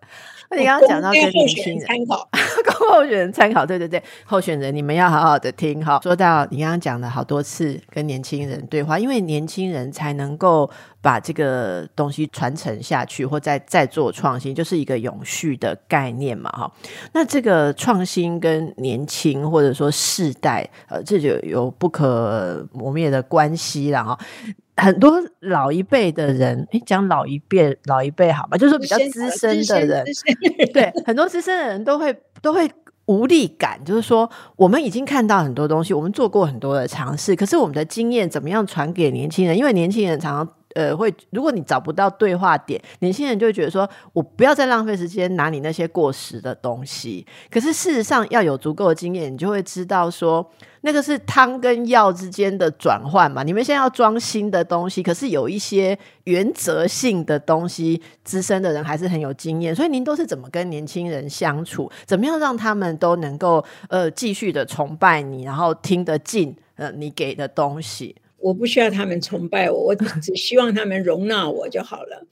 [0.50, 2.28] 那你刚刚讲到跟年轻人参考，
[2.64, 6.00] 跟候选人参考，对对对，候选人你们要好好的听哈。
[6.02, 10.68] 说到你刚刚讲的好多次跟年轻人对话，因为年轻人才能够
[11.00, 16.72] 把这个东西传承下去，或再再做创新，就是一个永续的概念嘛哈。
[17.12, 24.18] 那这个创新跟年轻或者说世代，呃，这就有不可磨灭的关系了哈。
[24.76, 30.04] 很多老一辈的人，哎，讲老一辈，老一辈好吧，就是说比较资深的人，
[30.72, 32.70] 对，很多资深的人都会都会
[33.06, 39.56] 无力感，就是说我们已经看到很多东西，我们做过很多的尝试，可是我们的经验怎么样传给年轻人？
[39.56, 40.54] 因为年轻人常常。
[40.74, 47.26] 呃，会如果你找不到对话点，年轻人就会觉得说，我不要再浪费时间拿你那些过时的东西。
[47.50, 50.48] 可是事实上，要有足够的经验，你就会知道说，
[50.82, 53.42] 那个是汤跟药之间的转换嘛。
[53.42, 59.74] 你们现在要装新的东西，可是有一些原则性的东西，资深的人还是很有经验。
[59.74, 61.90] 所以您都是怎么跟年轻人相处？
[62.04, 68.14] 怎么样让他们都能够呃继续的崇拜你，然后听得进呃你给的东西？
[68.38, 72.26] 我不需要他们崇拜我，我只希望他们容纳我就好了。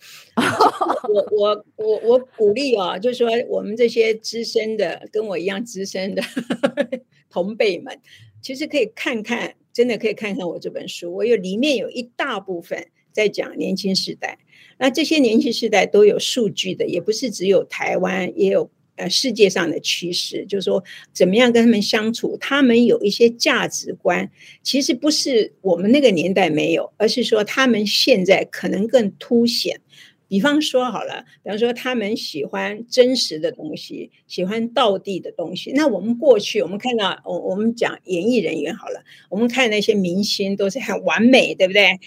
[1.10, 6.22] 我我我我鼓励啊，就是说我们这些资深的，跟我一样资深的
[7.28, 7.98] 同辈们，
[8.40, 11.12] 其实可以看看，真的可以看看我这本书。
[11.14, 14.38] 我有里面有一大部分在讲年轻时代，
[14.78, 18.70] 那这些年轻时代都有数据的，也不是只有台湾，也有。
[18.96, 20.82] 呃，世界上的趋势就是说，
[21.12, 22.36] 怎么样跟他们相处？
[22.38, 24.30] 他们有一些价值观，
[24.62, 29.80] 其实不是我们那个年代没有，而是说他们现在可能更凸显。
[30.28, 35.70] 比方说好了，比方说他们喜欢真实的东西，喜欢道地的东西。
[35.72, 42.00] 那我们过去我们看到，我我们讲演艺人员好了，我们看那些明星都是很完美，对不对？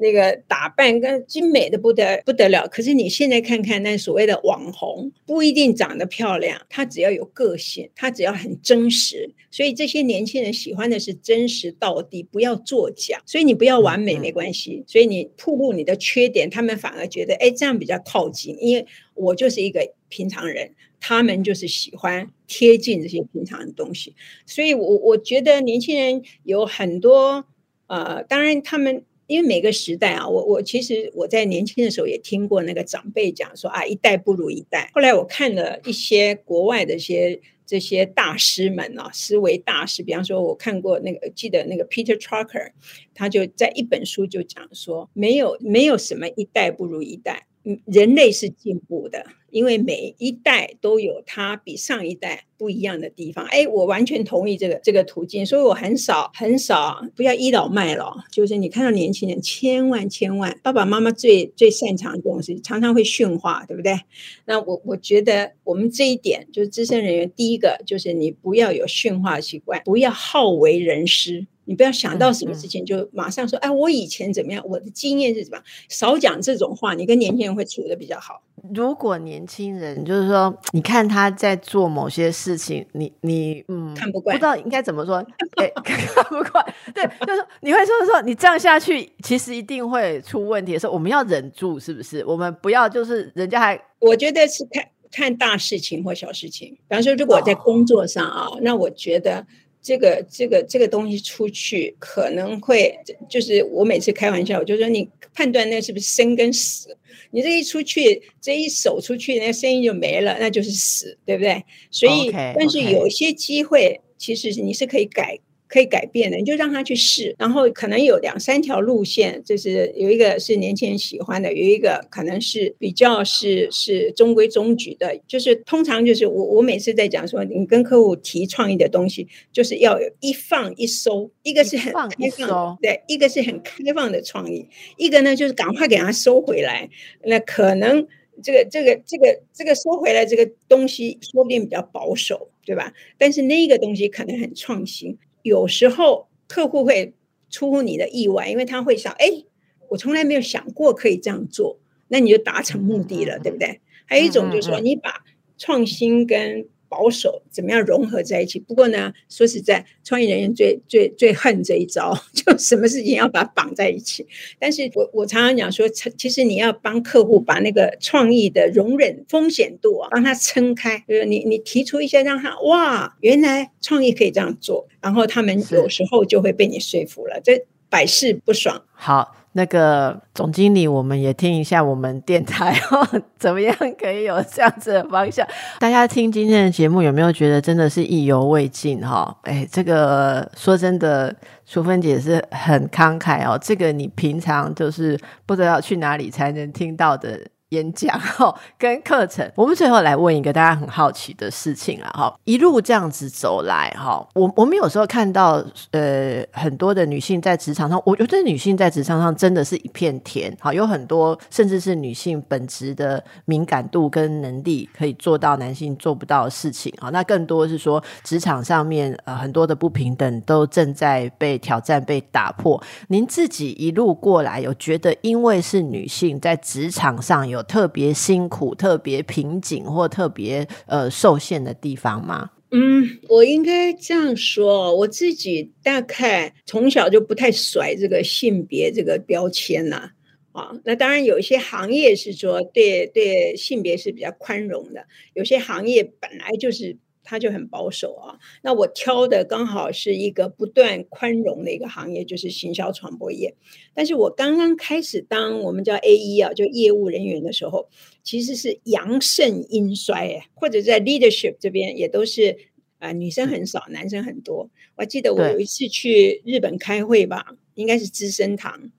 [0.00, 13.20] 那个打扮跟精美的不得不得了，可是你现在看看那所谓的网红，不一定长得漂亮，他只要有个性，他只要很真实，所以这些年轻人喜欢的是真实到底，不要作假。
[13.26, 24.14] 所以你不要完美没关系，所以你暴露你的缺点，他们反而觉得哎这样比较靠近，因为我就是一个平常人，他们就是喜欢贴近这些平常的东西。
[24.46, 27.44] 所以我我觉得年轻人有很多
[27.86, 29.04] 呃，当然他们。
[29.30, 34.90] 因为每个时代啊，我我其实我在年轻的时候也听过那个长辈讲说啊，一代不如一代。
[34.92, 42.72] 后来我看了一些国外的一些这些大师们啊，思维大师，比方说我看过那个，记得那个 Peter Trucker，
[43.14, 47.46] 他就在一本书就讲说，没有没有什么一代不如一代。
[47.84, 53.44] 人类是进步的，因为每一代都有它比上一代不一样的地方。
[53.46, 58.16] 哎，我完全同意这个这个途径，所以我很少很少不要倚老卖老。
[58.30, 63.98] 就是你看到年轻人，千万千万，爸爸妈妈最最擅长这种事，常常会训话，对不对？
[64.46, 71.46] 那我我觉得我们这一点就是资深人员，第一个就是你不要有训话习惯，不要好为人师。
[71.70, 74.60] 你不要想到什么事情就马上说，哎，我以前怎么样？
[74.66, 75.64] 我的经验是怎么样？
[75.88, 78.42] 少讲这种话，你跟年轻人会处的比较好。
[78.74, 86.74] 如果年轻人就是说，你看他在做某些事情，你你嗯看不惯，不知道应该怎么说，哎， 看不惯。
[86.92, 92.24] 对，就是你会说说，你这样下去，其实一定会出问题的时候，我们要忍住，是不是？
[92.26, 96.70] 我们不要就是人家还，我觉得是看看大事情或小事情。
[96.88, 99.46] 比方说，如果在工作上啊，那我觉得。
[99.82, 102.94] 这个这个这个东西出去可能会，
[103.28, 106.96] 就是我每次开玩笑，我就说你判断那是不是生跟死，
[107.30, 111.64] 你这一出去，这一手出去，那生意就没了，那就是死，对不对？
[111.90, 115.38] 所以，但是有一些机会，其实你是可以改。
[115.70, 136.90] 可以改变的，你就让他去试，然后可能有两三条路线，就是有一个是年轻人喜欢的，有一个可能是比较是是中规中矩的，就是通常就是我我每次在讲说，你跟客户提创意的东西，就是要有一放一收，一个是很开放，对，一个是很开放的创意，一个呢就是赶快给他收回来，
[137.24, 138.04] 那可能
[138.42, 142.92] 这个这个这个这个收回来这个东西说不定比较保守，对吧？
[143.16, 145.16] 但是那个东西可能很创新。
[145.42, 147.14] 有时候客户会
[147.48, 149.44] 出乎你的意外，因为他会想：哎，
[149.88, 151.78] 我从来没有想过可以这样做。
[152.08, 153.80] 那你就达成目的了，对不对？
[154.06, 155.24] 还有一种就是说，你把
[155.56, 158.58] 创新跟保守怎么样融合在一起？
[158.58, 164.26] 不过呢，说实在，创意人员最最最恨这一招， 就什么事情要把它绑在一起。
[164.58, 171.02] 但是我我常常讲说，其实你要帮客户把那个创意的容忍风险度啊，帮他撑开。
[171.08, 178.84] 就是你你提出一些让他哇，原来创意可以这样做，然后他们有时候就会被你说服了，这百试不爽。
[178.92, 179.36] 好。
[179.52, 185.46] 那个总经理，我们也听一下我们电台 哦，怎么样可以有这样子的方向？
[185.78, 189.36] 大家听今天的节目有没有觉得真的是意犹未尽哈？
[189.42, 191.34] 哎，这个说真的，
[191.66, 193.58] 淑芬姐是很慷慨哦。
[193.60, 197.40] 这个你平常就是不知道去哪里才能听到的。
[197.70, 222.82] 演讲哈，跟课程，我们最后来问一个大家很好奇的事情啊哈，一路这样子走来哈，我我们有时候看到呃很多的女性在职场上，我觉得女性在职场上真的是一片天，好有很多甚至是女性本职的敏感度跟能力可以做到男性做不到的事情啊，那更多是说职场上面呃很多的不平等都正在被挑战被打破。
[223.08, 232.50] 您自己一路过来有觉得因为是女性在职场上有特别辛苦、特别瓶颈或特别呃受限的地方吗？
[232.70, 240.10] 嗯，我应该这样说，我自己大概从小就不太甩这个性别这个标签呐。
[240.52, 246.96] 啊，那当然有一些行业是说对对性别是比较宽容的，有些行业本来就是。
[247.22, 253.54] 他就很保守啊，那我挑的刚好是一个不断宽容的一个行业，就是行销传播业。
[253.94, 257.88] 但是我刚刚开始当我们叫 A E 啊，就业务人员的时候，
[258.22, 262.56] 其实是阳盛阴衰哎，或者在 leadership 这边也都是
[262.98, 264.70] 啊，女生很少，男生很多。
[264.96, 268.90] 我还记得我有一次去日本开会吧，应该是资生堂，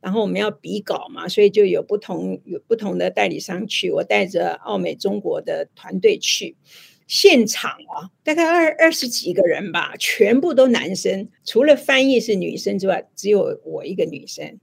[0.00, 6.56] 然后我们要比稿嘛，所以就有不同有不同的代理商去，我带着澳美中国的团队去。
[7.10, 14.60] 现场啊，大概二二十几个人吧，全部都男生，除了翻译是女生之外，只有我一个女生，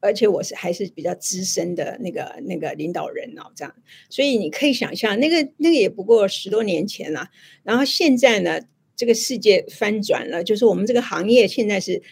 [0.00, 3.74] 而且我是还是比较资深的那个那个领导人哦，这样，
[4.08, 7.28] 所以你可以想象，那个那个也不过十多年前了，
[7.64, 8.62] 然后现在呢，
[8.96, 12.02] 这个世界翻转了，就是我们这个行业现在是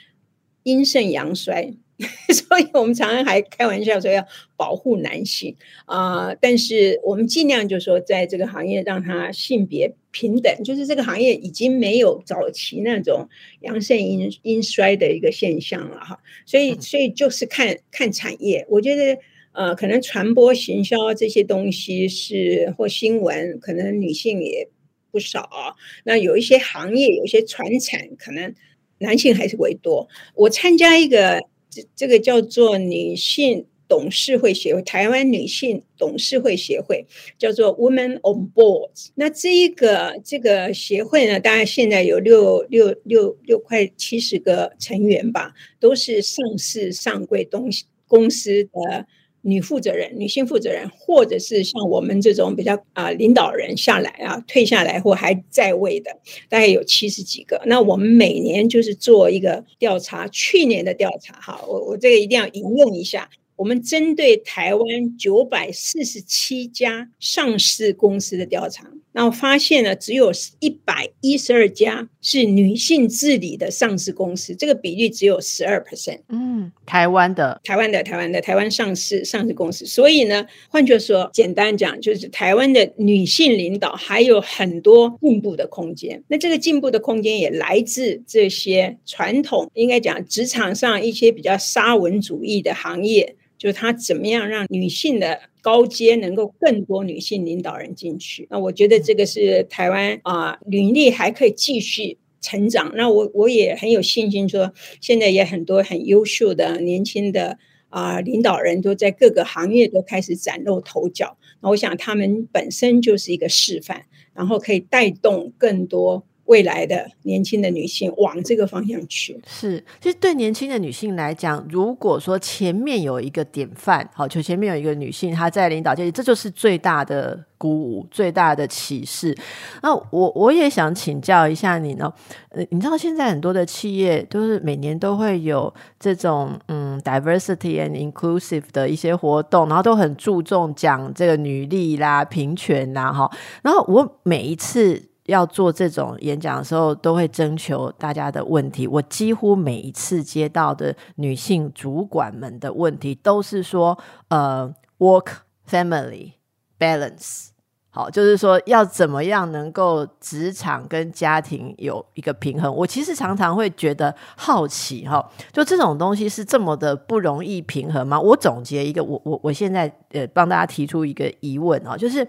[0.64, 1.72] 阴盛阳衰。
[2.32, 4.24] 所以我们常常还开玩笑说要
[4.56, 13.28] 保护男性啊，但是我们尽量就说在这个行业让他性别平等，就是这个行业已经没有早期那种
[13.62, 16.20] 阳盛阴阴衰的一个现象了哈。
[16.46, 19.18] 所以，所以就是看看产业，我觉得
[19.50, 24.68] 呃，可能传播行销这些东西是或新闻，可能女性也
[25.10, 25.74] 不少。
[26.04, 28.54] 那有一些行业，有一些传产，可能
[28.98, 30.08] 男性还是为多。
[30.36, 31.42] 我参加一个。
[31.70, 37.06] 这这个叫做女性董事会协会，台湾女性董事会协会
[37.38, 39.08] 叫做 Women on Boards。
[39.14, 47.70] 那这一个这个协会呢，大概现在有六六六六块七十个成员吧，都是上市上柜东
[48.06, 49.06] 公司的。
[49.48, 56.10] 女负责人、女性负责人，或者是像我们这种比较啊领导人下来啊退下来或还在位的，
[56.48, 57.60] 大概有七十几个。
[57.66, 63.28] 那我们每年就是做一个调查，去年的调查哈，我我这个一定要引用一下。
[63.56, 70.30] 我们针对台湾九百四十七家上市公司的调查，然后发现呢，只有
[70.60, 76.20] 一百一十二家是女性治理的上市公司，这个比例只有十二 percent。
[76.28, 79.86] 嗯，台湾的，台湾的，台湾的，台湾上市上市公司。
[79.86, 86.22] 所以呢，换句话说，简单讲，就是台湾的女性领导还有很多进步的空间。
[86.28, 93.34] 那这个进步的空间也来自这些传统，应该讲职场上一些比较沙文主义的行业。
[93.58, 98.46] 就是他怎么样让女性的高阶能够更多女性领导人进去？
[98.50, 102.92] 那我觉得这个是台湾啊，履历还可以继续成长。
[102.94, 111.36] 那我我也很有信心说，现在也很多很优秀的年轻的啊领导人都在各个行业都开始崭露头角。
[111.60, 116.24] 那我想他们本身就是一个示范，然后可以带动更多。
[116.48, 129.36] 未来的年轻的女性往这个方向去，是其实对年轻的女性来讲，如果说前面有一个典范，好，就前面有一个女性她在领导阶级，这就是最大的鼓舞，最大的启示。
[129.82, 132.10] 那我我也想请教一下你呢，
[132.48, 143.30] 呃，你知道现在很多的企业都是每年都会有这种嗯 diversity and inclusive 的一些活动，然后都很注重讲这个女力啦、平权啦，哈，
[143.62, 145.07] 然后我每一次。
[145.28, 148.86] 要做这种演讲的时候，都会征求大家的问题。
[148.86, 153.98] 我几乎每一次接到的女性主管们的问题，都是说：
[154.28, 155.28] 呃，work
[155.68, 156.32] family
[156.78, 157.48] balance。
[157.90, 162.72] 好，就是说要怎么样能够职场跟家庭有一个平衡。
[162.72, 168.20] 我其实常常会觉得好奇哈，就这种东西是这么的不容易平衡吗？
[168.20, 172.24] 我总结一个，我我我现在呃帮大家提出一个疑问啊，就是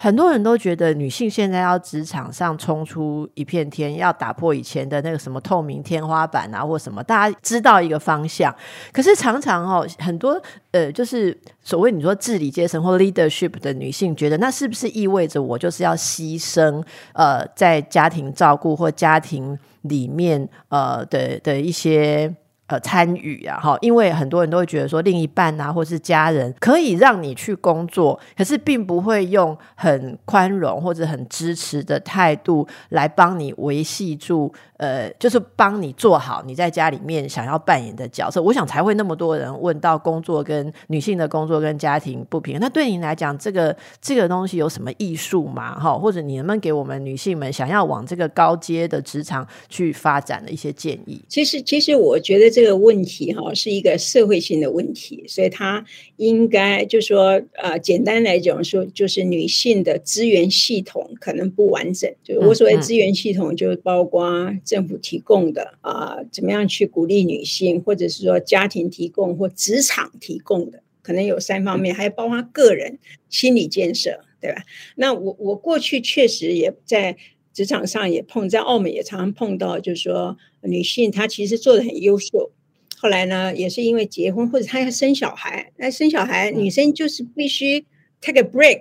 [0.00, 8.52] 很多人都觉得女性现在要职场上冲出一片天，要打破以前的那个什么透明天花板啊，或什么，大家知道一个方向，
[8.92, 10.40] 可是常常哦很多
[10.72, 11.38] 呃就是。
[11.64, 22.34] 所谓你说治理阶层或 leadership 的女性，觉得那是不是意味着我就是要牺牲呃，在家庭照顾或家庭里面呃的的一些。
[22.68, 34.50] 呃，参与啊，哈，因为很多人都会觉得说，另一半啊，或是家人可以让你去工作，可是并不会用很宽容或者很支持的态度来帮你维系住，
[34.82, 38.42] 呃，就是帮你做好你在家里面想要扮演的角色。
[38.42, 42.58] 我想才会那么多人问到工作跟女性的工作跟家庭不平。
[42.58, 45.78] 那对你来讲，这个这个东西有什么艺术吗？
[45.78, 51.22] 哈，或者你能不能给我们女性们想要往这个高阶的职场去发展的一些建议？
[51.28, 52.62] 其实，其实我觉得这。
[52.62, 62.08] 这个问题哈是一个社会性的问题，所以它应该就说呃，简单来讲说，就是女性的资源系统可能不完整。
[62.22, 72.98] 就我所谓资源系统，就包括政府提供的啊，怎么样去鼓励女性，或者是说家庭提供或职场提供的，可能有三方面，还包括个人
[73.28, 74.62] 心理建设，对吧？
[74.96, 77.16] 那我我过去确实也在。
[77.54, 82.50] 职场上也碰，在澳门也常常碰到，就是说女性她其实做的很优秀，
[82.96, 87.84] 后来呢，也是因为结婚或者她要生小孩，那生小孩女生就是必须。
[88.22, 88.80] Take a break，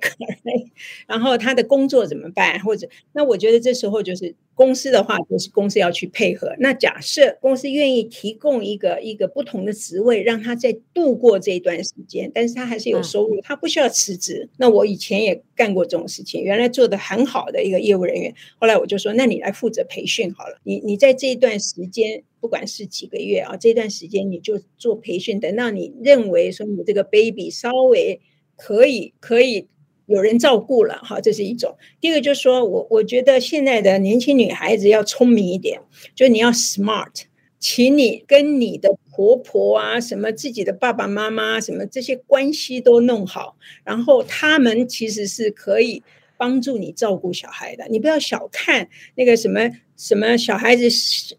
[1.07, 2.59] 然后他的工作怎么办？
[2.61, 6.55] 或者那我觉得这时候就是公司的话，就是公司要去配合。
[6.59, 14.47] 那假设公司愿意提供一个一个不同的职位，让他在度过这一段时间，但是他还是有收入，他不需要辞职。
[14.57, 20.59] 那我以前也干过这种事情，原来做的很好的一个业务人员，后来我就说，那你来负责培训好了。
[20.63, 28.21] 你你在这一段时间，不管是几个月啊，这段时间你就做培训，等到你认为说你这个 baby 稍微。
[28.63, 29.67] 可以可以
[30.05, 31.75] 有人照顾了哈，这是一种。
[31.99, 35.81] 第二个就是说我我觉得现在的年轻女孩子要聪明一点，
[36.13, 37.23] 就你要 smart，
[37.59, 46.03] 请你跟你的婆婆啊，什么自己的爸爸妈妈，什么这些关系都弄好，然后他们其实是可以
[46.37, 49.71] 帮助你照顾小孩的，你不要小看那个什么。
[50.01, 50.87] 什么小孩子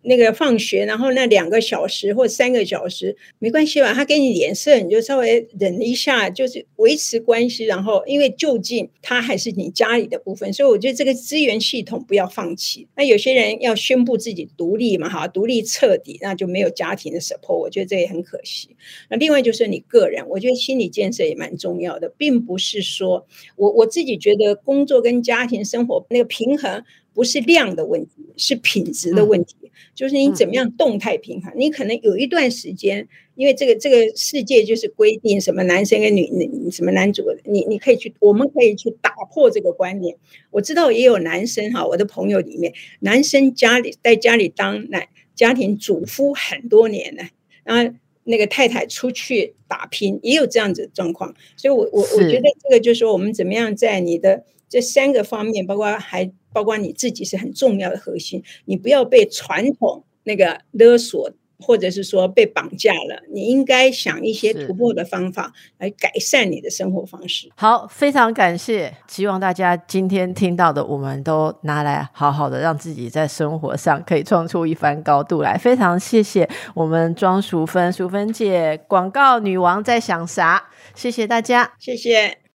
[0.03, 3.93] 那个放学，然后那两个小时或三个小时没关系吧？
[3.93, 7.65] 他给你脸色，你就稍微忍一下，就是维持关系。
[7.65, 12.87] 然后因为就近，他还是你家里的部分，所以我觉得这个资源系统不要放弃。
[12.95, 18.69] 那有些人要宣布自己独立嘛，哈，独立彻底，那就没有家庭的 support，我觉得这也很可惜。
[19.11, 26.85] 那另外就是你个人，我觉得心理建设也蛮重要的，并不是说我我自己觉得工作跟家庭生活那个平衡。
[27.15, 29.57] 不是量的问题，是品质的问题。
[29.95, 31.53] 就是你怎么样动态平衡？
[31.57, 36.27] 你可能有一段时间，因为这个这个世界就是规定什么男生跟女
[36.71, 40.17] 什么男主，你你可以去，我们可以去打破这个观念。
[40.51, 47.25] 我知道也有男生哈，我的朋友里面，男生家里在家里当男家庭主夫很多年了，
[47.65, 47.95] 然后
[48.25, 51.35] 那个太太出去打拼，也有这样子的状况。
[51.57, 56.33] 所以，我我我觉得这个就是说，我们怎么样在你的这三个方面，包括还。
[56.55, 63.23] 包括你自己是很重要的核心，你不要被传统那个勒索，或者是说被绑架了。
[63.33, 67.51] 你应该想一些突破的方法来改善你的生活方式。
[67.57, 75.57] 好，非常感谢，希望大家今天听到的，我们都拿来好好的，让自己在生活上可以创出一番高度来。
[75.57, 80.69] 非常谢谢我们庄淑芬，淑芬姐，广告女王在想啥？
[80.95, 82.43] 谢谢大家，谢谢。